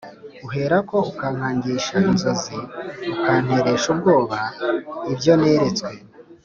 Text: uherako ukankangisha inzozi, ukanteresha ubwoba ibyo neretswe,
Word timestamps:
uherako 0.47 0.97
ukankangisha 1.11 1.95
inzozi, 2.09 2.57
ukanteresha 3.13 3.87
ubwoba 3.93 4.37
ibyo 5.11 5.33
neretswe, 5.41 5.91